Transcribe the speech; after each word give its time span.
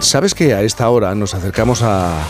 Sabes 0.00 0.34
que 0.34 0.54
a 0.54 0.62
esta 0.62 0.88
hora 0.88 1.14
nos 1.14 1.34
acercamos 1.34 1.82
a, 1.82 2.22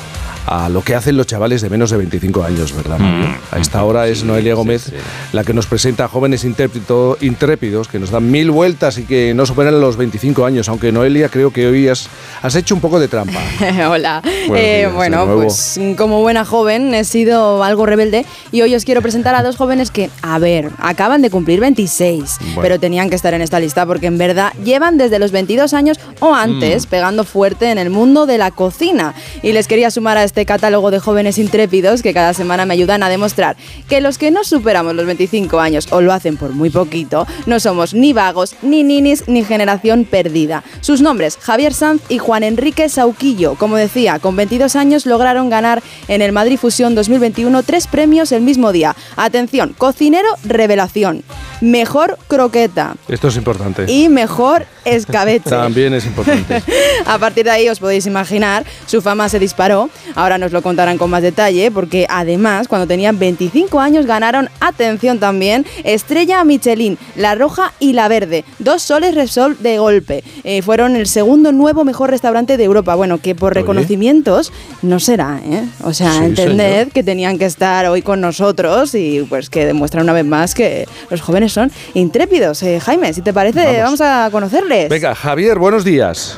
a 0.46 0.68
lo 0.68 0.82
que 0.82 0.94
hacen 0.94 1.16
los 1.16 1.26
chavales 1.26 1.60
de 1.60 1.70
menos 1.70 1.90
de 1.90 1.96
25 1.96 2.44
años, 2.44 2.74
¿verdad? 2.74 2.98
Mm. 2.98 3.36
A 3.50 3.58
esta 3.58 3.82
hora 3.84 4.08
es 4.08 4.24
Noelia 4.24 4.54
Gómez 4.54 4.92
la 5.32 5.44
que 5.44 5.52
nos 5.52 5.66
presenta 5.66 6.04
a 6.04 6.08
jóvenes 6.08 6.44
intrépidos 6.44 7.88
que 7.88 7.98
nos 7.98 8.10
dan 8.10 8.30
mil 8.30 8.50
vueltas 8.50 8.98
y 8.98 9.04
que 9.04 9.34
no 9.34 9.46
superan 9.46 9.80
los 9.80 9.96
25 9.96 10.44
años, 10.44 10.68
aunque 10.68 10.92
Noelia 10.92 11.28
creo 11.28 11.52
que 11.52 11.66
hoy 11.66 11.88
has, 11.88 12.08
has 12.42 12.54
hecho 12.54 12.74
un 12.74 12.80
poco 12.80 13.00
de 13.00 13.08
trampa. 13.08 13.40
Hola. 13.88 14.22
Eh, 14.54 14.88
bueno, 14.94 15.26
pues 15.26 15.78
como 15.96 16.20
buena 16.20 16.44
joven 16.44 16.94
he 16.94 17.04
sido 17.04 17.64
algo 17.64 17.86
rebelde 17.86 18.24
y 18.52 18.62
hoy 18.62 18.74
os 18.74 18.84
quiero 18.84 19.02
presentar 19.02 19.34
a 19.34 19.42
dos 19.42 19.56
jóvenes 19.56 19.90
que, 19.90 20.10
a 20.22 20.38
ver, 20.38 20.70
acaban 20.78 21.22
de 21.22 21.30
cumplir 21.30 21.60
26, 21.60 22.38
pero 22.60 22.78
tenían 22.78 23.10
que 23.10 23.16
estar 23.16 23.34
en 23.34 23.42
esta 23.42 23.58
lista 23.58 23.86
porque 23.86 24.06
en 24.06 24.18
verdad 24.18 24.52
llevan 24.64 24.98
desde 24.98 25.18
los 25.18 25.32
22 25.32 25.72
años 25.74 25.98
o 26.20 26.34
antes 26.34 26.86
mm. 26.86 26.88
pegando 26.88 27.24
fuerte 27.24 27.70
en 27.70 27.78
el 27.78 27.90
mundo 27.90 28.26
de 28.26 28.38
la 28.38 28.50
cocina. 28.50 29.14
Y 29.42 29.52
les 29.52 29.66
quería 29.66 29.90
sumar 29.90 30.18
a 30.18 30.24
este 30.24 30.35
este 30.36 30.44
catálogo 30.44 30.90
de 30.90 30.98
jóvenes 30.98 31.38
intrépidos 31.38 32.02
que 32.02 32.12
cada 32.12 32.34
semana 32.34 32.66
me 32.66 32.74
ayudan 32.74 33.02
a 33.02 33.08
demostrar 33.08 33.56
que 33.88 34.02
los 34.02 34.18
que 34.18 34.30
no 34.30 34.44
superamos 34.44 34.94
los 34.94 35.06
25 35.06 35.58
años 35.60 35.88
o 35.90 36.02
lo 36.02 36.12
hacen 36.12 36.36
por 36.36 36.50
muy 36.50 36.68
poquito, 36.68 37.26
no 37.46 37.58
somos 37.58 37.94
ni 37.94 38.12
vagos, 38.12 38.54
ni 38.60 38.84
ninis, 38.84 39.28
ni 39.28 39.44
generación 39.44 40.04
perdida. 40.04 40.62
Sus 40.82 41.00
nombres, 41.00 41.38
Javier 41.40 41.72
Sanz 41.72 42.02
y 42.10 42.18
Juan 42.18 42.42
Enrique 42.42 42.90
Sauquillo. 42.90 43.54
Como 43.54 43.76
decía, 43.76 44.18
con 44.18 44.36
22 44.36 44.76
años 44.76 45.06
lograron 45.06 45.48
ganar 45.48 45.82
en 46.06 46.20
el 46.20 46.32
Madrid 46.32 46.58
Fusión 46.58 46.94
2021 46.94 47.62
tres 47.62 47.86
premios 47.86 48.30
el 48.30 48.42
mismo 48.42 48.72
día. 48.72 48.94
Atención, 49.16 49.74
cocinero 49.78 50.28
revelación, 50.44 51.24
mejor 51.62 52.18
croqueta. 52.28 52.96
Esto 53.08 53.28
es 53.28 53.36
importante. 53.36 53.90
Y 53.90 54.10
mejor 54.10 54.66
escabeche. 54.84 55.48
También 55.48 55.94
es 55.94 56.04
importante. 56.04 56.62
a 57.06 57.18
partir 57.18 57.44
de 57.44 57.52
ahí 57.52 57.68
os 57.70 57.78
podéis 57.78 58.06
imaginar, 58.06 58.66
su 58.84 59.00
fama 59.00 59.30
se 59.30 59.38
disparó. 59.38 59.88
Ahora 60.14 60.25
nos 60.38 60.52
lo 60.52 60.62
contarán 60.62 60.98
con 60.98 61.10
más 61.10 61.22
detalle, 61.22 61.70
porque 61.70 62.06
además, 62.08 62.68
cuando 62.68 62.86
tenían 62.86 63.18
25 63.18 63.80
años, 63.80 64.06
ganaron, 64.06 64.48
atención 64.60 65.18
también, 65.18 65.64
Estrella 65.84 66.42
Michelin, 66.44 66.98
la 67.14 67.34
roja 67.34 67.72
y 67.78 67.92
la 67.92 68.08
verde. 68.08 68.44
Dos 68.58 68.82
soles 68.82 69.14
Repsol 69.14 69.56
de 69.60 69.78
golpe. 69.78 70.24
Eh, 70.44 70.62
fueron 70.62 70.96
el 70.96 71.06
segundo 71.06 71.52
nuevo 71.52 71.84
mejor 71.84 72.10
restaurante 72.10 72.56
de 72.56 72.64
Europa. 72.64 72.94
Bueno, 72.94 73.18
que 73.18 73.34
por 73.34 73.54
reconocimientos 73.54 74.52
no 74.82 75.00
será, 75.00 75.40
¿eh? 75.44 75.64
O 75.84 75.92
sea, 75.92 76.24
entended 76.24 76.88
que 76.88 77.02
tenían 77.02 77.38
que 77.38 77.44
estar 77.44 77.86
hoy 77.86 78.02
con 78.02 78.20
nosotros 78.20 78.94
y 78.94 79.24
pues 79.28 79.48
que 79.48 79.64
demuestran 79.66 80.04
una 80.04 80.12
vez 80.12 80.24
más 80.24 80.54
que 80.54 80.86
los 81.10 81.20
jóvenes 81.20 81.52
son 81.52 81.70
intrépidos. 81.94 82.62
Eh, 82.62 82.80
Jaime, 82.80 83.12
si 83.14 83.22
te 83.22 83.32
parece, 83.32 83.80
vamos 83.82 84.00
a 84.00 84.28
conocerles. 84.30 84.88
Venga, 84.88 85.14
Javier, 85.14 85.58
buenos 85.58 85.84
días. 85.84 86.36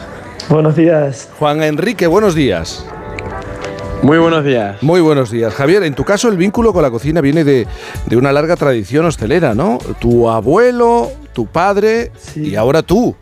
Buenos 0.48 0.76
días. 0.76 1.28
Juan 1.38 1.62
Enrique, 1.62 2.06
buenos 2.06 2.34
días. 2.34 2.84
Muy 4.02 4.18
buenos 4.18 4.44
días. 4.44 4.82
Muy 4.82 5.00
buenos 5.00 5.30
días. 5.30 5.52
Javier, 5.54 5.82
en 5.82 5.94
tu 5.94 6.04
caso 6.04 6.28
el 6.28 6.36
vínculo 6.36 6.72
con 6.72 6.82
la 6.82 6.90
cocina 6.90 7.20
viene 7.20 7.44
de, 7.44 7.66
una 8.12 8.32
larga 8.32 8.56
tradición 8.56 9.06
hostelera, 9.06 9.54
¿no? 9.54 9.78
Tu 10.00 10.28
abuelo, 10.28 11.10
tu 11.32 11.46
padre 11.46 12.12
y 12.36 12.54
ahora 12.54 12.82
tú. 12.82 13.16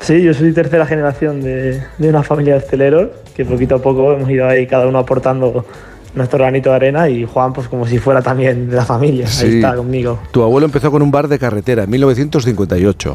Sí, 0.00 0.20
yo 0.22 0.34
soy 0.34 0.52
tercera 0.52 0.84
generación 0.86 1.40
de, 1.40 1.80
una 2.00 2.24
familia 2.24 2.54
de 2.54 2.58
hosteleros 2.58 3.10
que 3.36 3.44
poquito 3.44 3.76
a 3.76 3.78
poco 3.78 4.12
hemos 4.12 4.28
ido 4.28 4.48
ahí 4.48 4.66
cada 4.66 4.86
uno 4.88 4.98
aportando 4.98 5.64
nuestro 6.14 6.40
granito 6.40 6.70
de 6.70 6.76
arena 6.76 7.08
y 7.08 7.24
Juan 7.24 7.52
pues 7.52 7.68
como 7.68 7.86
si 7.86 7.98
fuera 7.98 8.20
también 8.20 8.68
de 8.68 8.76
la 8.76 8.84
familia, 8.84 9.26
ahí 9.40 9.56
está 9.56 9.76
conmigo. 9.76 10.18
Tu 10.32 10.42
abuelo 10.42 10.66
empezó 10.66 10.90
con 10.90 11.02
un 11.02 11.12
bar 11.12 11.28
de 11.28 11.38
carretera 11.38 11.84
en 11.84 11.90
1958. 11.90 13.14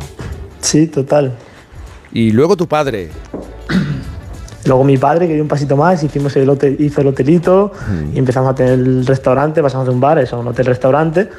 Sí, 0.62 0.88
total. 0.88 1.34
Y 2.14 2.32
luego 2.32 2.56
tu 2.56 2.68
padre. 2.68 3.10
Luego 4.68 4.84
mi 4.84 4.98
padre, 4.98 5.28
que 5.28 5.34
dio 5.34 5.44
un 5.44 5.50
pasito 5.50 5.78
más, 5.78 6.04
hicimos 6.04 6.36
el 6.36 6.50
hotel, 6.50 6.76
hizo 6.80 7.02
el 7.02 7.08
hotelito 7.08 7.72
mm. 7.90 8.16
y 8.16 8.20
empezamos 8.20 8.52
a 8.52 8.56
tener 8.56 8.74
el 8.74 9.06
restaurante, 9.06 9.62
pasamos 9.62 9.88
de 9.88 9.94
un 9.94 10.00
bar, 10.00 10.20
eso, 10.20 10.40
un 10.40 10.48
hotel-restaurante. 10.48 11.30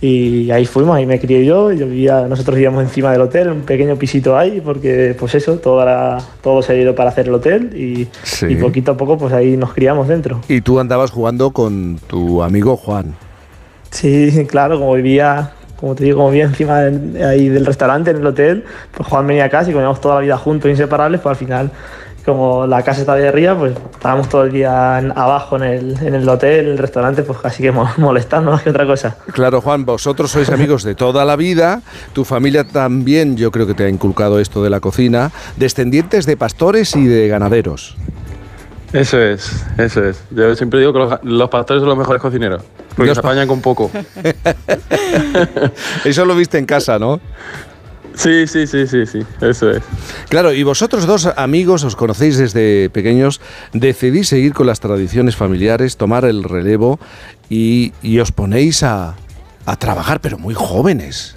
Y 0.00 0.50
ahí 0.50 0.66
fuimos, 0.66 0.96
ahí 0.96 1.06
me 1.06 1.20
crié 1.20 1.44
yo, 1.44 1.70
yo 1.70 1.86
vivía, 1.86 2.26
nosotros 2.26 2.56
vivíamos 2.56 2.82
encima 2.82 3.12
del 3.12 3.20
hotel, 3.20 3.50
un 3.50 3.60
pequeño 3.60 3.94
pisito 3.94 4.36
ahí, 4.36 4.60
porque 4.60 5.14
pues 5.16 5.36
eso, 5.36 5.58
todo, 5.58 5.86
todo 6.42 6.60
se 6.60 6.72
ha 6.72 6.76
ido 6.76 6.92
para 6.96 7.10
hacer 7.10 7.28
el 7.28 7.34
hotel 7.34 7.70
y, 7.72 8.08
y, 8.48 8.56
poquito 8.56 8.92
a 8.92 8.96
poco 8.96 9.16
pues 9.16 9.32
ahí 9.32 9.56
nos 9.56 9.72
criamos 9.72 10.08
dentro. 10.08 10.40
Y 10.48 10.60
tú 10.60 10.80
andabas 10.80 11.12
jugando 11.12 11.52
con 11.52 12.00
tu 12.08 12.42
amigo 12.42 12.76
Juan. 12.76 13.14
Sí, 13.92 14.44
claro, 14.50 14.80
como 14.80 14.94
vivía, 14.94 15.52
como 15.82 15.96
te 15.96 16.04
digo, 16.04 16.18
como 16.18 16.30
vivía 16.30 16.44
encima 16.44 16.76
ahí 16.76 17.48
del 17.48 17.66
restaurante, 17.66 18.12
en 18.12 18.18
el 18.18 18.26
hotel, 18.26 18.64
pues 18.96 19.08
Juan 19.08 19.26
venía 19.26 19.46
a 19.46 19.48
casa 19.48 19.68
y 19.68 19.72
comíamos 19.72 20.00
toda 20.00 20.14
la 20.14 20.20
vida 20.20 20.36
juntos, 20.38 20.70
inseparables, 20.70 21.20
pues 21.20 21.30
al 21.32 21.36
final 21.36 21.72
como 22.24 22.68
la 22.68 22.84
casa 22.84 23.00
estaba 23.00 23.18
de 23.18 23.26
arriba, 23.26 23.58
pues 23.58 23.74
estábamos 23.92 24.28
todo 24.28 24.44
el 24.44 24.52
día 24.52 24.98
abajo 24.98 25.56
en 25.56 25.62
el, 25.64 25.98
en 26.06 26.14
el 26.14 26.28
hotel, 26.28 26.66
en 26.66 26.72
el 26.72 26.78
restaurante, 26.78 27.24
pues 27.24 27.36
casi 27.40 27.64
que 27.64 27.72
molestando 27.96 28.52
más 28.52 28.62
que 28.62 28.70
otra 28.70 28.86
cosa. 28.86 29.16
Claro, 29.32 29.60
Juan, 29.60 29.84
vosotros 29.84 30.30
sois 30.30 30.48
amigos 30.50 30.84
de 30.84 30.94
toda 30.94 31.24
la 31.24 31.34
vida, 31.34 31.82
tu 32.12 32.24
familia 32.24 32.62
también 32.62 33.36
yo 33.36 33.50
creo 33.50 33.66
que 33.66 33.74
te 33.74 33.82
ha 33.82 33.88
inculcado 33.88 34.38
esto 34.38 34.62
de 34.62 34.70
la 34.70 34.78
cocina, 34.78 35.32
descendientes 35.56 36.26
de 36.26 36.36
pastores 36.36 36.94
y 36.94 37.06
de 37.06 37.26
ganaderos. 37.26 37.96
Eso 38.92 39.18
es, 39.18 39.64
eso 39.78 40.04
es. 40.04 40.22
Yo 40.30 40.54
siempre 40.54 40.80
digo 40.80 40.92
que 40.92 41.18
los, 41.22 41.48
pastores 41.48 41.80
son 41.80 41.88
los 41.88 41.98
mejores 41.98 42.20
cocineros, 42.20 42.62
porque 42.88 43.04
Dios 43.04 43.18
España 43.18 43.46
con 43.46 43.60
poco. 43.62 43.90
Eso 46.04 46.24
lo 46.26 46.36
viste 46.36 46.58
en 46.58 46.66
casa, 46.66 46.98
¿no? 46.98 47.20
Sí, 48.14 48.46
sí, 48.46 48.66
sí, 48.66 48.86
sí, 48.86 49.06
sí, 49.06 49.20
eso 49.40 49.70
es. 49.70 49.82
Claro, 50.28 50.52
y 50.52 50.62
vosotros 50.62 51.06
dos 51.06 51.26
amigos, 51.36 51.82
os 51.84 51.96
conocéis 51.96 52.36
desde 52.36 52.90
pequeños, 52.90 53.40
decidís 53.72 54.28
seguir 54.28 54.52
con 54.52 54.66
las 54.66 54.80
tradiciones 54.80 55.36
familiares, 55.36 55.96
tomar 55.96 56.24
el 56.24 56.44
relevo 56.44 57.00
y, 57.48 57.92
os 58.20 58.32
ponéis 58.32 58.82
a, 58.82 59.16
trabajar, 59.78 60.20
pero 60.20 60.38
muy 60.38 60.54
jóvenes. 60.54 61.36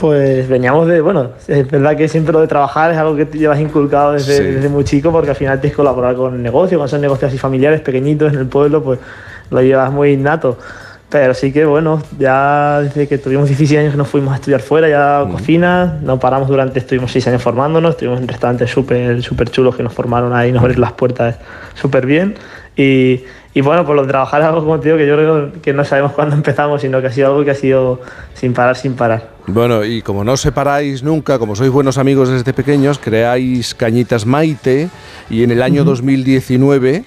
Pues 0.00 0.48
veníamos 0.48 0.88
de, 0.88 1.02
bueno, 1.02 1.32
es 1.46 1.70
verdad 1.70 1.94
que 1.94 2.08
siempre 2.08 2.32
lo 2.32 2.40
de 2.40 2.46
trabajar 2.46 2.90
es 2.90 2.96
algo 2.96 3.14
que 3.14 3.26
te 3.26 3.36
llevas 3.36 3.60
inculcado 3.60 4.12
desde, 4.12 4.52
desde 4.52 4.68
muy 4.70 4.82
chico 4.82 5.12
porque 5.12 5.28
al 5.28 5.36
final 5.36 5.60
tienes 5.60 5.72
que 5.72 5.76
colaborar 5.76 6.14
con 6.14 6.42
negocios, 6.42 6.78
con 6.78 6.86
esos 6.86 7.00
negocios 7.00 7.28
así 7.28 7.36
familiares 7.36 7.82
pequeñitos 7.82 8.32
en 8.32 8.38
el 8.38 8.46
pueblo, 8.46 8.82
pues 8.82 8.98
lo 9.50 9.60
llevas 9.60 9.92
muy 9.92 10.12
innato. 10.12 10.56
Pero 11.10 11.34
sí 11.34 11.52
que 11.52 11.66
bueno, 11.66 12.02
ya 12.18 12.80
desde 12.80 13.08
que 13.08 13.18
tuvimos 13.18 13.48
16 13.48 13.78
años 13.78 13.90
que 13.90 13.98
nos 13.98 14.08
fuimos 14.08 14.32
a 14.32 14.36
estudiar 14.36 14.62
fuera, 14.62 14.88
ya 14.88 15.26
cocina, 15.30 15.98
no 16.00 16.18
paramos 16.18 16.48
durante, 16.48 16.78
estuvimos 16.78 17.12
6 17.12 17.26
años 17.26 17.42
formándonos, 17.42 17.90
estuvimos 17.90 18.20
en 18.20 18.28
restaurantes 18.28 18.70
súper 18.70 19.22
súper 19.22 19.50
chulos 19.50 19.76
que 19.76 19.82
nos 19.82 19.92
formaron 19.92 20.32
ahí, 20.32 20.50
nos 20.50 20.62
abrieron 20.62 20.80
las 20.80 20.92
puertas 20.92 21.36
súper 21.74 22.06
bien. 22.06 22.36
Y, 22.74 23.24
y, 23.52 23.60
bueno, 23.60 23.84
por 23.84 23.96
lo 23.96 24.02
de 24.02 24.08
trabajar 24.08 24.40
algo 24.40 24.60
como 24.60 24.78
te 24.80 24.88
digo, 24.88 24.96
que 24.96 25.06
yo 25.06 25.16
creo 25.16 25.52
que 25.60 25.74
no 25.74 25.84
sabemos 25.84 26.12
cuándo 26.12 26.36
empezamos, 26.36 26.80
sino 26.80 27.02
que 27.02 27.08
ha 27.08 27.12
sido 27.12 27.26
algo 27.26 27.44
que 27.44 27.50
ha 27.50 27.54
sido 27.54 28.00
sin 28.32 28.54
parar, 28.54 28.76
sin 28.76 28.94
parar. 28.94 29.39
Bueno, 29.52 29.84
y 29.84 30.00
como 30.02 30.22
no 30.22 30.32
os 30.32 30.40
separáis 30.40 31.02
nunca, 31.02 31.38
como 31.38 31.56
sois 31.56 31.70
buenos 31.70 31.98
amigos 31.98 32.28
desde 32.28 32.52
pequeños, 32.52 33.00
creáis 33.02 33.74
Cañitas 33.74 34.24
Maite 34.24 34.88
y 35.28 35.42
en 35.42 35.50
el 35.50 35.62
año 35.62 35.82
2019 35.82 37.04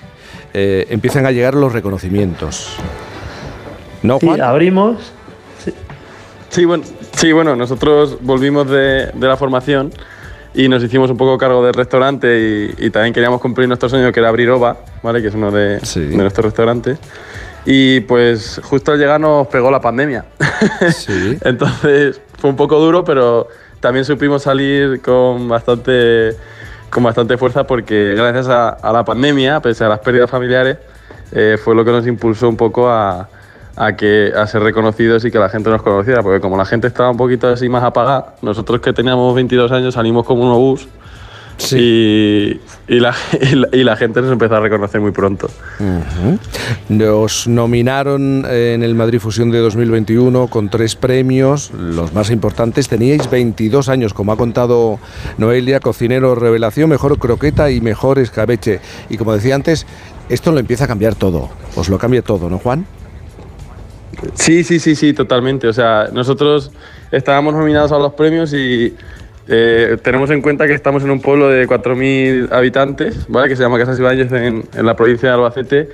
eh, 0.53 0.85
empiezan 0.89 1.25
a 1.25 1.31
llegar 1.31 1.55
los 1.55 1.71
reconocimientos. 1.71 2.75
¿No, 4.01 4.19
Juan? 4.19 4.35
Sí, 4.35 4.41
abrimos. 4.41 5.13
Sí. 6.49 6.65
bueno, 6.65 6.83
sí, 7.15 7.31
bueno, 7.31 7.55
nosotros 7.55 8.17
volvimos 8.19 8.69
de, 8.69 9.11
la 9.17 9.37
formación 9.37 9.93
y 10.53 10.67
nos 10.67 10.83
hicimos 10.83 11.09
un 11.09 11.17
poco 11.17 11.37
cargo 11.37 11.63
del 11.63 11.73
restaurante 11.73 12.73
y, 12.77 12.89
también 12.89 13.13
queríamos 13.13 13.39
cumplir 13.39 13.69
nuestro 13.69 13.87
sueño 13.87 14.11
que 14.11 14.19
era 14.19 14.27
abrir 14.27 14.49
OVA, 14.51 14.77
¿vale? 15.01 15.21
que 15.21 15.29
es 15.29 15.33
uno 15.33 15.49
de, 15.49 15.79
nuestros 16.11 16.45
restaurantes. 16.45 16.99
Y 17.65 18.01
pues 18.01 18.59
justo 18.61 18.91
al 18.91 18.99
llegar 18.99 19.21
nos 19.21 19.47
pegó 19.47 19.71
la 19.71 19.79
pandemia. 19.79 20.25
Sí. 20.91 21.37
Entonces 21.41 22.21
fue 22.37 22.49
un 22.49 22.55
poco 22.55 22.79
duro, 22.79 23.03
pero 23.03 23.47
también 23.79 24.05
supimos 24.05 24.43
salir 24.43 25.01
con 25.01 25.47
bastante, 25.47 26.35
con 26.89 27.03
bastante 27.03 27.37
fuerza 27.37 27.65
porque 27.65 28.15
gracias 28.15 28.47
a, 28.47 28.91
la 28.91 29.03
pandemia, 29.03 29.59
pese 29.61 29.83
a 29.83 29.89
las 29.89 29.99
pérdidas 29.99 30.29
familiares, 30.29 30.77
eh, 31.31 31.57
fue 31.61 31.75
lo 31.75 31.83
que 31.83 31.91
nos 31.91 32.07
impulsó 32.07 32.47
un 32.47 32.57
poco 32.57 32.89
a, 32.89 33.27
a, 33.75 33.95
que, 33.95 34.31
a 34.35 34.45
ser 34.47 34.61
reconocidos 34.61 35.25
y 35.25 35.31
que 35.31 35.39
la 35.39 35.49
gente 35.49 35.69
nos 35.69 35.81
conociera, 35.81 36.21
porque 36.21 36.39
como 36.39 36.57
la 36.57 36.65
gente 36.65 36.87
estaba 36.87 37.09
un 37.09 37.17
poquito 37.17 37.47
así 37.47 37.69
más 37.69 37.83
apagada, 37.83 38.35
nosotros 38.41 38.81
que 38.81 38.93
teníamos 38.93 39.33
22 39.35 39.71
años 39.71 39.93
salimos 39.95 40.25
como 40.25 40.43
un 40.43 40.51
obús 40.51 40.87
y, 41.71 42.59
y, 42.87 42.99
la, 42.99 43.15
y, 43.71 43.83
la, 43.83 43.95
gente 43.95 44.21
nos 44.21 44.31
empezó 44.31 44.55
a 44.55 44.59
reconocer 44.59 45.01
muy 45.01 45.11
pronto. 45.11 45.49
Nos 46.89 47.47
nominaron 47.47 48.45
en 48.49 48.83
el 48.83 48.95
Madrid 48.95 49.19
Fusión 49.19 49.51
de 49.51 49.59
2021 49.59 50.47
con 50.47 50.69
tres 50.69 50.95
premios, 50.95 51.71
los 51.71 52.13
más 52.13 52.29
importantes. 52.29 52.87
Teníais 52.87 53.29
22 53.29 53.89
años, 53.89 54.13
como 54.13 54.31
ha 54.31 54.37
contado 54.37 54.99
Noelia, 55.37 55.79
cocinero 55.79 56.35
revelación, 56.35 56.89
mejor 56.89 57.17
croqueta 57.17 57.71
y 57.71 57.81
mejor 57.81 58.19
escabeche. 58.19 58.79
Y 59.09 59.17
como 59.17 59.33
decía 59.33 59.55
antes, 59.55 59.85
esto 60.29 60.51
lo 60.51 60.59
empieza 60.59 60.85
a 60.85 60.87
cambiar 60.87 61.15
todo. 61.15 61.49
Os 61.75 61.89
lo 61.89 61.97
cambia 61.97 62.21
todo, 62.21 62.49
¿no, 62.49 62.59
Juan? 62.59 62.85
Sí, 64.35 64.63
sí, 64.63 64.79
sí, 64.79 64.95
sí, 64.95 65.13
totalmente. 65.13 65.67
O 65.67 65.73
sea, 65.73 66.09
nosotros 66.13 66.71
estábamos 67.11 67.53
nominados 67.53 67.91
a 67.91 67.97
los 67.97 68.13
premios 68.13 68.53
y, 68.53 68.95
eh, 69.47 69.97
tenemos 70.01 70.29
en 70.31 70.41
cuenta 70.41 70.67
que 70.67 70.73
estamos 70.73 71.03
en 71.03 71.11
un 71.11 71.21
pueblo 71.21 71.49
de 71.49 71.67
4.000 71.67 72.51
habitantes, 72.51 73.25
¿vale? 73.27 73.49
Que 73.49 73.55
se 73.55 73.63
llama 73.63 73.77
Casas 73.77 73.99
Ibáñez 73.99 74.31
en, 74.31 74.63
en 74.73 74.85
la 74.85 74.95
provincia 74.95 75.29
de 75.29 75.35
Albacete 75.35 75.89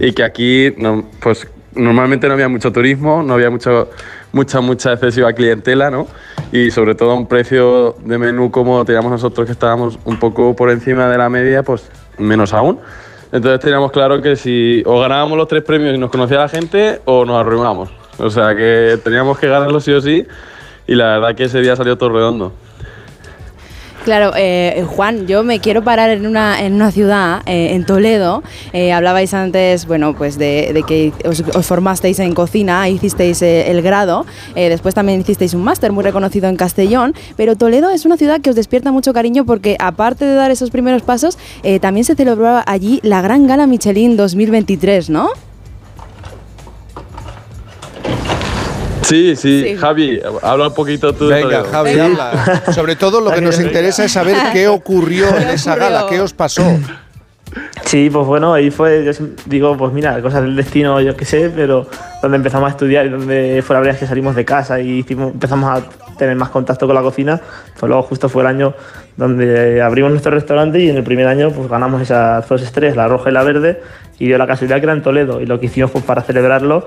y 0.00 0.12
que 0.12 0.22
aquí, 0.22 0.72
no, 0.78 1.04
pues 1.20 1.46
normalmente 1.74 2.28
no 2.28 2.34
había 2.34 2.48
mucho 2.48 2.72
turismo, 2.72 3.22
no 3.22 3.34
había 3.34 3.50
mucho, 3.50 3.90
mucha, 4.32 4.60
mucha 4.60 4.92
excesiva 4.92 5.32
clientela, 5.32 5.90
¿no? 5.90 6.06
Y 6.52 6.70
sobre 6.70 6.94
todo 6.94 7.10
a 7.10 7.14
un 7.14 7.26
precio 7.26 7.96
de 8.04 8.18
menú 8.18 8.50
como 8.50 8.84
teníamos 8.84 9.10
nosotros, 9.10 9.46
que 9.46 9.52
estábamos 9.52 9.98
un 10.04 10.18
poco 10.18 10.54
por 10.54 10.70
encima 10.70 11.08
de 11.08 11.18
la 11.18 11.28
media, 11.28 11.62
pues 11.62 11.88
menos 12.18 12.52
aún. 12.52 12.78
Entonces 13.32 13.60
teníamos 13.60 13.90
claro 13.90 14.22
que 14.22 14.36
si 14.36 14.82
o 14.86 15.00
ganábamos 15.00 15.36
los 15.36 15.48
tres 15.48 15.64
premios 15.64 15.94
y 15.94 15.98
nos 15.98 16.10
conocía 16.10 16.38
la 16.38 16.48
gente 16.48 17.00
o 17.04 17.24
nos 17.24 17.40
arruinábamos. 17.40 17.90
O 18.18 18.30
sea 18.30 18.54
que 18.54 18.98
teníamos 19.02 19.38
que 19.38 19.48
ganarlo 19.48 19.80
sí 19.80 19.92
o 19.92 20.00
sí 20.00 20.24
y 20.86 20.94
la 20.94 21.18
verdad 21.18 21.34
que 21.34 21.44
ese 21.44 21.60
día 21.60 21.74
salió 21.74 21.98
todo 21.98 22.10
redondo. 22.10 22.52
Claro, 24.04 24.32
eh, 24.36 24.84
Juan, 24.86 25.26
yo 25.26 25.44
me 25.44 25.60
quiero 25.60 25.82
parar 25.82 26.10
en 26.10 26.26
una, 26.26 26.62
en 26.62 26.74
una 26.74 26.90
ciudad, 26.90 27.40
eh, 27.46 27.70
en 27.72 27.86
Toledo. 27.86 28.42
Eh, 28.74 28.92
hablabais 28.92 29.32
antes, 29.32 29.86
bueno, 29.86 30.14
pues 30.14 30.36
de, 30.36 30.84
que 30.86 31.10
os, 31.26 31.42
formasteis 31.66 32.18
en 32.18 32.34
cocina, 32.34 32.86
hicisteis 32.90 33.40
el 33.40 33.80
grado, 33.80 34.26
después 34.54 34.94
también 34.94 35.22
hicisteis 35.22 35.54
un 35.54 35.64
máster 35.64 35.90
muy 35.90 36.04
reconocido 36.04 36.50
en 36.50 36.56
Castellón, 36.56 37.14
pero 37.38 37.56
Toledo 37.56 37.88
es 37.88 38.04
una 38.04 38.18
ciudad 38.18 38.42
que 38.42 38.50
os 38.50 38.56
despierta 38.56 38.92
mucho 38.92 39.14
cariño 39.14 39.46
porque 39.46 39.78
aparte 39.80 40.26
de 40.26 40.34
dar 40.34 40.50
esos 40.50 40.68
primeros 40.68 41.00
pasos, 41.00 41.38
también 41.80 42.04
se 42.04 42.14
celebraba 42.14 42.62
allí 42.66 43.00
la 43.02 43.22
Gran 43.22 43.46
Gala 43.46 43.66
Michelin 43.66 44.18
2023, 44.18 45.08
¿no? 45.08 45.30
Sí, 49.04 49.36
sí, 49.36 49.76
Javi, 49.78 50.20
habla 50.42 50.68
un 50.68 50.74
poquito 50.74 51.12
tú. 51.12 51.28
Venga, 51.28 51.64
Javi, 51.64 51.98
habla. 51.98 52.62
Sobre 52.72 52.96
todo 52.96 53.20
lo 53.20 53.30
que 53.30 53.40
nos 53.40 53.60
interesa 53.60 54.04
es 54.04 54.12
saber 54.12 54.36
qué 54.52 54.68
ocurrió 54.68 55.28
en 55.36 55.48
esa 55.50 55.76
gala, 55.76 56.06
qué 56.08 56.20
os 56.20 56.32
pasó. 56.32 56.64
Sí, 57.84 58.10
pues 58.10 58.26
bueno, 58.26 58.54
ahí 58.54 58.70
fue, 58.70 59.04
yo 59.04 59.12
digo, 59.46 59.76
pues 59.76 59.92
mira, 59.92 60.20
cosas 60.20 60.42
del 60.42 60.56
destino, 60.56 61.00
yo 61.00 61.16
qué 61.16 61.24
sé, 61.24 61.52
pero 61.54 61.86
donde 62.20 62.38
empezamos 62.38 62.66
a 62.66 62.70
estudiar 62.70 63.06
y 63.06 63.10
donde 63.10 63.62
fue 63.64 63.74
la 63.74 63.80
verdad 63.80 63.98
que 63.98 64.06
salimos 64.06 64.34
de 64.34 64.44
casa 64.44 64.80
y 64.80 65.00
hicimos, 65.00 65.32
empezamos 65.32 65.70
a 65.70 65.82
tener 66.16 66.34
más 66.34 66.48
contacto 66.48 66.86
con 66.86 66.94
la 66.96 67.02
cocina, 67.02 67.40
pues 67.78 67.88
luego 67.88 68.02
justo 68.02 68.28
fue 68.28 68.42
el 68.42 68.48
año 68.48 68.74
donde 69.16 69.80
abrimos 69.82 70.10
nuestro 70.10 70.32
restaurante 70.32 70.80
y 70.80 70.88
en 70.88 70.96
el 70.96 71.04
primer 71.04 71.28
año 71.28 71.50
pues 71.50 71.68
ganamos 71.68 72.02
esas 72.02 72.48
dos 72.48 72.62
estrellas, 72.62 72.96
la 72.96 73.06
roja 73.06 73.30
y 73.30 73.32
la 73.32 73.44
verde, 73.44 73.80
y 74.18 74.26
dio 74.26 74.38
la 74.38 74.46
casualidad 74.46 74.78
que 74.78 74.84
era 74.84 74.92
en 74.92 75.02
Toledo. 75.02 75.40
Y 75.40 75.46
lo 75.46 75.58
que 75.60 75.66
hicimos 75.66 75.90
pues, 75.90 76.04
para 76.04 76.22
celebrarlo, 76.22 76.86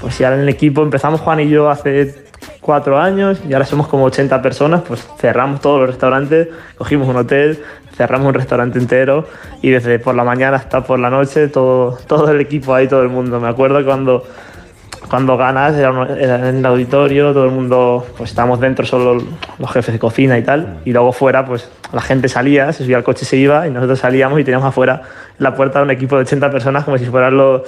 pues 0.00 0.18
ya 0.18 0.32
en 0.34 0.40
el 0.40 0.48
equipo 0.48 0.82
empezamos 0.82 1.20
Juan 1.20 1.40
y 1.40 1.48
yo 1.48 1.70
hace 1.70 2.26
cuatro 2.60 2.98
años 2.98 3.40
y 3.48 3.52
ahora 3.52 3.64
somos 3.64 3.88
como 3.88 4.04
80 4.04 4.42
personas, 4.42 4.82
pues 4.86 5.06
cerramos 5.18 5.60
todos 5.60 5.80
los 5.80 5.90
restaurantes, 5.90 6.48
cogimos 6.76 7.08
un 7.08 7.16
hotel, 7.16 7.62
cerramos 7.96 8.28
un 8.28 8.34
restaurante 8.34 8.78
entero 8.78 9.26
y 9.62 9.70
desde 9.70 9.98
por 9.98 10.14
la 10.14 10.22
mañana 10.22 10.56
hasta 10.56 10.82
por 10.84 10.98
la 10.98 11.10
noche 11.10 11.48
todo, 11.48 11.98
todo 12.06 12.30
el 12.30 12.40
equipo 12.40 12.74
ahí, 12.74 12.86
todo 12.86 13.02
el 13.02 13.08
mundo. 13.08 13.40
Me 13.40 13.48
acuerdo 13.48 13.84
cuando 13.84 14.24
cuando 15.08 15.36
ganas 15.36 15.74
era, 15.74 16.48
en 16.48 16.56
el 16.56 16.66
auditorio, 16.66 17.32
todo 17.32 17.44
el 17.44 17.50
mundo, 17.50 18.06
pues 18.16 18.30
estábamos 18.30 18.60
dentro 18.60 18.84
solo 18.84 19.22
los 19.58 19.72
jefes 19.72 19.94
de 19.94 19.98
cocina 19.98 20.38
y 20.38 20.42
tal, 20.42 20.80
y 20.84 20.92
luego 20.92 21.12
fuera, 21.12 21.44
pues 21.46 21.70
la 21.92 22.02
gente 22.02 22.28
salía, 22.28 22.72
se 22.72 22.84
subía 22.84 22.96
al 22.96 23.04
coche, 23.04 23.24
se 23.24 23.36
iba, 23.36 23.66
y 23.66 23.70
nosotros 23.70 23.98
salíamos 23.98 24.38
y 24.40 24.44
teníamos 24.44 24.68
afuera 24.68 25.02
la 25.38 25.54
puerta 25.54 25.78
de 25.78 25.84
un 25.86 25.90
equipo 25.90 26.16
de 26.16 26.22
80 26.22 26.50
personas 26.50 26.84
como 26.84 26.98
si 26.98 27.06
fueran 27.06 27.36
los, 27.36 27.62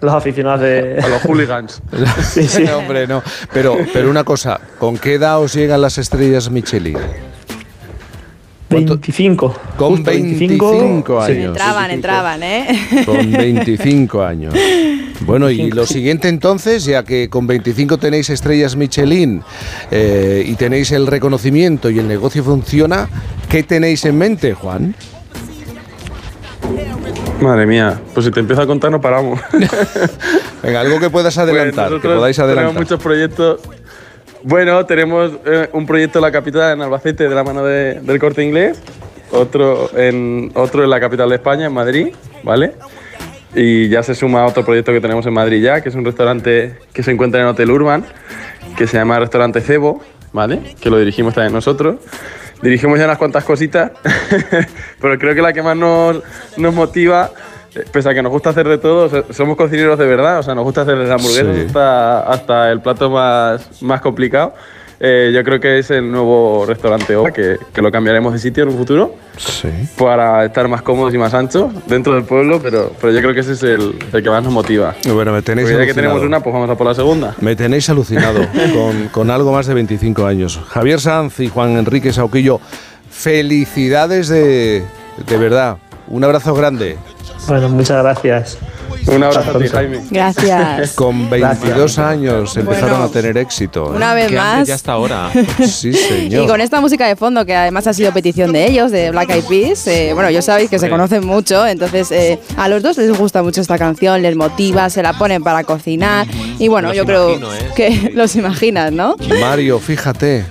los 0.00 0.12
aficionados 0.12 0.60
de... 0.60 0.96
los 1.08 1.22
hooligans. 1.22 1.82
sí, 2.22 2.44
sí. 2.44 2.64
hombre, 2.74 3.06
no. 3.06 3.22
Pero, 3.52 3.76
pero 3.92 4.10
una 4.10 4.24
cosa, 4.24 4.60
¿con 4.78 4.98
qué 4.98 5.14
edad 5.14 5.40
os 5.40 5.54
llegan 5.54 5.80
las 5.80 5.98
estrellas 5.98 6.50
Michelin? 6.50 6.98
25. 8.70 9.54
Con 9.76 10.02
25, 10.04 11.20
años. 11.20 11.48
Entraban, 11.48 11.90
entraban, 11.90 12.42
¿eh? 12.44 12.68
Con 13.04 13.32
25 13.32 14.22
años. 14.22 14.54
Bueno, 15.22 15.50
y 15.50 15.72
lo 15.72 15.86
siguiente 15.86 16.28
entonces, 16.28 16.84
ya 16.84 17.02
que 17.02 17.28
con 17.28 17.48
25 17.48 17.98
tenéis 17.98 18.30
estrellas 18.30 18.76
Michelin 18.76 19.42
eh, 19.90 20.44
y 20.46 20.54
tenéis 20.54 20.92
el 20.92 21.08
reconocimiento 21.08 21.90
y 21.90 21.98
el 21.98 22.06
negocio 22.06 22.44
funciona, 22.44 23.08
¿qué 23.50 23.62
tenéis 23.62 24.04
en 24.04 24.16
mente, 24.16 24.54
Juan? 24.54 24.94
Madre 27.40 27.66
mía, 27.66 28.00
pues 28.14 28.26
si 28.26 28.32
te 28.32 28.40
empiezo 28.40 28.62
a 28.62 28.66
contar 28.66 28.90
no 28.90 29.00
paramos. 29.00 29.40
Venga, 30.62 30.80
algo 30.80 31.00
que 31.00 31.10
puedas 31.10 31.34
pues 31.34 31.48
adelantar, 31.48 32.00
que 32.00 32.08
podáis 32.08 32.38
adelantar. 32.38 32.72
Tenemos 32.72 32.74
muchos 32.74 33.02
proyectos 33.02 33.60
bueno, 34.42 34.86
tenemos 34.86 35.32
eh, 35.44 35.68
un 35.72 35.86
proyecto 35.86 36.18
en 36.18 36.22
la 36.22 36.32
capital, 36.32 36.72
en 36.72 36.82
Albacete, 36.82 37.28
de 37.28 37.34
la 37.34 37.44
mano 37.44 37.62
del 37.62 38.18
corte 38.18 38.42
inglés, 38.42 38.80
otro 39.30 39.90
en, 39.94 40.50
otro 40.54 40.82
en 40.82 40.90
la 40.90 40.98
capital 40.98 41.28
de 41.28 41.34
España, 41.34 41.66
en 41.66 41.74
Madrid, 41.74 42.08
¿vale? 42.42 42.72
Y 43.54 43.88
ya 43.88 44.02
se 44.02 44.14
suma 44.14 44.46
otro 44.46 44.64
proyecto 44.64 44.92
que 44.92 45.00
tenemos 45.00 45.26
en 45.26 45.34
Madrid 45.34 45.62
ya, 45.62 45.82
que 45.82 45.90
es 45.90 45.94
un 45.94 46.04
restaurante 46.04 46.78
que 46.92 47.02
se 47.02 47.10
encuentra 47.10 47.40
en 47.42 47.48
Hotel 47.48 47.70
Urban, 47.70 48.04
que 48.78 48.86
se 48.86 48.96
llama 48.96 49.18
Restaurante 49.18 49.60
Cebo, 49.60 50.00
¿vale? 50.32 50.74
Que 50.80 50.88
lo 50.88 50.98
dirigimos 50.98 51.34
también 51.34 51.52
nosotros. 51.52 51.96
Dirigimos 52.62 52.98
ya 52.98 53.06
unas 53.06 53.18
cuantas 53.18 53.44
cositas, 53.44 53.92
pero 55.00 55.18
creo 55.18 55.34
que 55.34 55.42
la 55.42 55.52
que 55.52 55.62
más 55.62 55.76
nos, 55.76 56.22
nos 56.56 56.74
motiva 56.74 57.30
eh, 57.74 57.84
pese 57.92 58.10
a 58.10 58.14
que 58.14 58.22
nos 58.22 58.32
gusta 58.32 58.50
hacer 58.50 58.68
de 58.68 58.78
todo, 58.78 59.32
somos 59.32 59.56
cocineros 59.56 59.98
de 59.98 60.06
verdad, 60.06 60.40
o 60.40 60.42
sea, 60.42 60.54
nos 60.54 60.64
gusta 60.64 60.82
hacer 60.82 60.98
desde 60.98 61.12
hamburguesas 61.12 61.76
hasta, 62.26 62.70
el 62.70 62.80
plato 62.80 63.10
más, 63.10 63.82
más 63.82 64.00
complicado. 64.00 64.54
Eh, 65.02 65.32
yo 65.34 65.42
creo 65.42 65.58
que 65.58 65.78
es 65.78 65.90
el 65.90 66.12
nuevo 66.12 66.66
restaurante 66.66 67.16
O, 67.16 67.24
que, 67.24 67.56
que, 67.72 67.80
lo 67.80 67.90
cambiaremos 67.90 68.34
de 68.34 68.38
sitio 68.38 68.64
en 68.64 68.68
un 68.68 68.76
futuro 68.76 69.14
sí. 69.38 69.70
para 69.96 70.44
estar 70.44 70.68
más 70.68 70.82
cómodos 70.82 71.14
y 71.14 71.16
más 71.16 71.32
anchos 71.32 71.72
dentro 71.86 72.12
del 72.14 72.24
pueblo, 72.24 72.60
pero, 72.62 72.92
pero 73.00 73.10
yo 73.10 73.20
creo 73.20 73.32
que 73.32 73.40
ese 73.40 73.52
es 73.52 73.62
el, 73.62 73.98
el 74.12 74.22
que 74.22 74.28
más 74.28 74.44
nos 74.44 74.52
motiva. 74.52 74.94
Bueno, 75.10 75.32
me 75.32 75.40
tenéis 75.40 75.70
ya 75.70 75.86
que 75.86 75.94
tenemos 75.94 76.22
una, 76.22 76.40
pues 76.40 76.52
vamos 76.52 76.68
a 76.68 76.74
por 76.74 76.86
la 76.86 76.94
segunda. 76.94 77.34
Me 77.40 77.56
tenéis 77.56 77.88
alucinado 77.88 78.40
con, 78.74 79.08
con 79.08 79.30
algo 79.30 79.52
más 79.52 79.66
de 79.66 79.72
25 79.72 80.26
años. 80.26 80.60
Javier 80.68 81.00
Sanz 81.00 81.40
y 81.40 81.48
Juan 81.48 81.78
Enrique 81.78 82.12
Sauquillo, 82.12 82.60
felicidades 83.10 84.28
de, 84.28 84.84
de 85.26 85.36
verdad. 85.38 85.78
Un 86.08 86.24
abrazo 86.24 86.54
grande. 86.54 86.98
Bueno, 87.48 87.70
muchas 87.70 88.02
gracias. 88.02 88.58
Un 89.06 89.22
abrazo 89.22 89.50
a 89.50 89.58
ti, 89.58 89.68
Jaime. 89.68 90.00
Gracias. 90.10 90.92
Con 90.92 91.28
22 91.30 91.98
años 91.98 92.56
empezaron 92.56 93.02
a 93.02 93.08
tener 93.08 93.36
éxito. 93.38 93.92
¿eh? 93.92 93.96
Una 93.96 94.14
vez 94.14 94.32
más. 94.32 94.68
Ya 94.68 94.74
hasta 94.74 94.92
ahora. 94.92 95.30
sí, 95.66 95.92
señor. 95.92 96.44
Y 96.44 96.46
con 96.46 96.60
esta 96.60 96.80
música 96.80 97.06
de 97.06 97.16
fondo, 97.16 97.44
que 97.44 97.54
además 97.54 97.86
ha 97.86 97.92
sido 97.92 98.12
petición 98.12 98.52
de 98.52 98.66
ellos, 98.66 98.90
de 98.90 99.10
Black 99.10 99.30
Eyed 99.30 99.44
Peas, 99.44 99.86
eh, 99.86 100.12
bueno, 100.14 100.30
ya 100.30 100.42
sabéis 100.42 100.70
que 100.70 100.78
se 100.78 100.88
conocen 100.88 101.26
mucho, 101.26 101.66
entonces 101.66 102.10
eh, 102.12 102.38
a 102.56 102.68
los 102.68 102.82
dos 102.82 102.96
les 102.98 103.16
gusta 103.16 103.42
mucho 103.42 103.60
esta 103.60 103.78
canción, 103.78 104.22
les 104.22 104.36
motiva, 104.36 104.90
se 104.90 105.02
la 105.02 105.12
ponen 105.14 105.42
para 105.42 105.64
cocinar. 105.64 106.26
Y 106.58 106.68
bueno, 106.68 106.92
yo 106.92 107.04
creo 107.04 107.38
que 107.74 108.10
los 108.14 108.36
imaginas, 108.36 108.92
¿no? 108.92 109.16
Mario, 109.40 109.78
fíjate, 109.78 110.46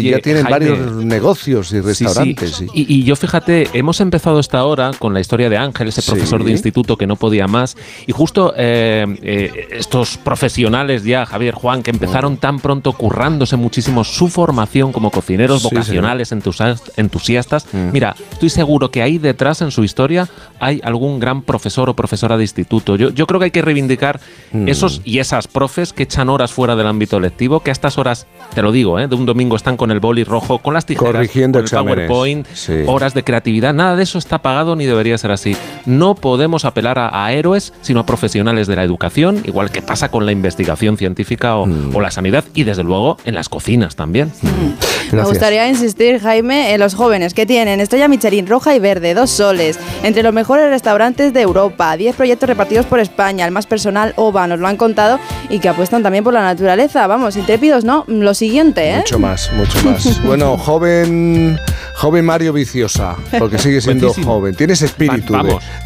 ya 0.00 0.18
tienen 0.18 0.44
varios 0.44 1.04
negocios 1.04 1.72
y 1.72 1.80
restaurantes. 1.80 2.62
Y, 2.74 2.94
y, 2.94 3.04
yo 3.04 3.16
fíjate, 3.16 3.68
hemos 3.72 4.00
empezado 4.00 4.40
esta 4.40 4.64
hora 4.64 4.90
con 4.98 5.14
la 5.14 5.20
historia 5.20 5.48
de 5.48 5.56
Ángel, 5.56 5.88
ese 5.88 6.02
profesor 6.02 6.44
de 6.44 6.50
instituto 6.50 6.96
que 6.96 7.06
no 7.06 7.16
podía 7.16 7.46
más. 7.46 7.76
Y 8.06 8.12
justo 8.12 8.54
eh, 8.56 9.06
eh, 9.22 9.68
estos 9.72 10.16
profesionales 10.18 11.04
ya, 11.04 11.26
Javier 11.26 11.54
Juan, 11.54 11.82
que 11.82 11.90
empezaron 11.90 12.36
tan 12.36 12.58
pronto 12.58 12.92
currándose 12.92 13.56
muchísimo 13.56 14.04
su 14.04 14.28
formación 14.28 14.92
como 14.92 15.10
cocineros 15.10 15.62
vocacionales, 15.62 16.32
entusiastas, 16.32 17.66
mm. 17.72 17.90
mira, 17.92 18.14
estoy 18.32 18.50
seguro 18.50 18.90
que 18.90 19.02
ahí 19.02 19.18
detrás 19.18 19.62
en 19.62 19.70
su 19.70 19.84
historia 19.84 20.28
hay 20.60 20.80
algún 20.84 21.20
gran 21.20 21.42
profesor 21.42 21.88
o 21.88 21.96
profesora 21.96 22.36
de 22.36 22.44
instituto. 22.44 22.96
Yo, 22.96 23.10
yo 23.10 23.26
creo 23.26 23.40
que 23.40 23.44
hay 23.46 23.50
que 23.50 23.62
reivindicar 23.62 24.20
mm. 24.52 24.68
esos 24.68 25.00
y 25.04 25.18
esas 25.18 25.48
profes 25.48 25.92
que 25.92 26.04
echan 26.04 26.28
horas 26.28 26.52
fuera 26.52 26.76
del 26.76 26.86
ámbito 26.86 27.20
lectivo, 27.20 27.60
que 27.60 27.70
a 27.70 27.72
estas 27.72 27.98
horas, 27.98 28.26
te 28.54 28.62
lo 28.62 28.72
digo, 28.72 28.98
¿eh? 28.98 29.08
de 29.08 29.14
un 29.14 29.26
domingo 29.26 29.56
están 29.56 29.76
con 29.76 29.90
el 29.90 30.00
boli 30.00 30.24
rojo, 30.24 30.58
con 30.58 30.74
las 30.74 30.86
tijeras, 30.86 31.12
Corrigiendo 31.12 31.62
con 31.62 31.88
el 31.88 32.06
PowerPoint, 32.06 32.46
horas 32.86 33.14
de 33.14 33.24
creatividad, 33.24 33.74
nada 33.74 33.96
de 33.96 34.02
eso 34.02 34.18
está 34.18 34.38
pagado 34.38 34.76
ni 34.76 34.86
debería 34.86 35.18
ser 35.18 35.30
así. 35.30 35.56
No 35.86 36.14
podemos 36.14 36.64
apelar 36.64 36.98
a, 36.98 37.32
héroes, 37.32 37.72
sino 37.84 38.00
a 38.00 38.06
profesionales 38.06 38.66
de 38.66 38.76
la 38.76 38.82
educación, 38.82 39.42
igual 39.44 39.70
que 39.70 39.82
pasa 39.82 40.10
con 40.10 40.26
la 40.26 40.32
investigación 40.32 40.96
científica 40.96 41.56
o, 41.56 41.66
mm. 41.66 41.96
la 42.00 42.10
sanidad 42.10 42.44
y 42.54 42.64
desde 42.64 42.82
luego 42.82 43.18
en 43.24 43.34
las 43.34 43.48
cocinas 43.48 43.94
también. 43.94 44.32
Mm. 44.42 45.16
Me 45.16 45.22
gustaría 45.22 45.68
insistir, 45.68 46.20
Jaime, 46.20 46.74
en 46.74 46.80
los 46.80 46.94
jóvenes 46.94 47.34
que 47.34 47.46
tienen 47.46 47.80
estrella 47.80 48.08
Michelin 48.08 48.46
roja 48.46 48.74
y 48.74 48.78
verde, 48.78 49.14
dos 49.14 49.30
soles, 49.30 49.78
entre 50.02 50.22
los 50.22 50.32
mejores 50.32 50.68
restaurantes 50.70 51.32
de 51.32 51.42
Europa, 51.42 51.96
10 51.96 52.16
proyectos 52.16 52.48
repartidos 52.48 52.86
por 52.86 53.00
España, 53.00 53.44
el 53.44 53.52
más 53.52 53.66
personal 53.66 54.12
OVA, 54.16 54.46
nos 54.46 54.58
lo 54.58 54.66
han 54.66 54.76
contado, 54.76 55.18
y 55.48 55.58
que 55.58 55.68
apuestan 55.68 56.02
también 56.02 56.24
por 56.24 56.32
la 56.32 56.42
naturaleza. 56.42 57.06
Vamos, 57.06 57.36
intrépidos, 57.36 57.84
¿no? 57.84 58.04
Lo 58.06 58.34
siguiente, 58.34 58.90
¿eh? 58.90 58.96
Mucho 58.98 59.18
más, 59.18 59.50
mucho 59.52 59.82
más. 59.84 60.22
bueno, 60.24 60.56
joven, 60.56 61.58
joven 61.94 62.24
Mario 62.24 62.52
Viciosa, 62.52 63.16
porque 63.38 63.58
sigue 63.58 63.80
siendo 63.80 64.12
joven, 64.12 64.54
tienes 64.54 64.82
espíritu 64.82 65.34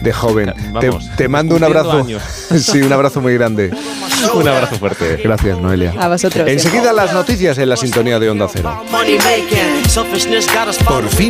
de 0.00 0.12
joven. 0.12 0.52
te, 1.16 1.28
mando 1.28 1.54
un 1.54 1.64
abrazo. 1.64 2.06
sí, 2.58 2.82
un 2.82 2.92
abrazo 2.92 3.20
muy 3.20 3.34
grande. 3.34 3.70
un 4.34 4.48
abrazo 4.48 4.76
fuerte. 4.76 5.20
Gracias, 5.22 5.58
Noelia. 5.58 5.94
A 5.98 6.08
vosotros. 6.08 6.48
Enseguida 6.48 6.92
las 6.92 7.12
noticias 7.12 7.58
en 7.58 7.68
la 7.68 7.76
sintonía 7.76 8.18
de 8.18 8.30
Onda 8.30 8.48
Cero. 8.50 8.82
Por 10.84 11.08
fin. 11.08 11.26